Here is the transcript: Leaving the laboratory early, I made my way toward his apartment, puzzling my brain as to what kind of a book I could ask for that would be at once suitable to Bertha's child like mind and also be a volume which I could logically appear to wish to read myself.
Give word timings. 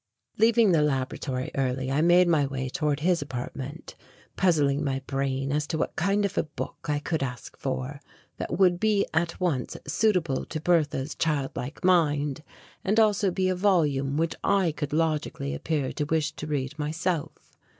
Leaving 0.39 0.71
the 0.71 0.81
laboratory 0.81 1.51
early, 1.53 1.91
I 1.91 2.01
made 2.01 2.27
my 2.27 2.47
way 2.47 2.69
toward 2.69 3.01
his 3.01 3.21
apartment, 3.21 3.93
puzzling 4.35 4.83
my 4.83 5.03
brain 5.05 5.51
as 5.51 5.67
to 5.67 5.77
what 5.77 5.95
kind 5.95 6.25
of 6.25 6.35
a 6.39 6.43
book 6.43 6.77
I 6.89 6.97
could 6.97 7.21
ask 7.21 7.55
for 7.55 8.01
that 8.37 8.57
would 8.57 8.79
be 8.79 9.05
at 9.13 9.39
once 9.39 9.77
suitable 9.85 10.43
to 10.45 10.59
Bertha's 10.59 11.13
child 11.13 11.51
like 11.55 11.83
mind 11.85 12.41
and 12.83 12.99
also 12.99 13.29
be 13.29 13.47
a 13.47 13.53
volume 13.55 14.17
which 14.17 14.33
I 14.43 14.71
could 14.71 14.91
logically 14.91 15.53
appear 15.53 15.93
to 15.93 16.05
wish 16.05 16.31
to 16.31 16.47
read 16.47 16.79
myself. 16.79 17.55